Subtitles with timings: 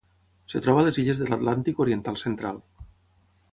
[0.59, 2.61] Es troba a les illes de l'Atlàntic oriental central.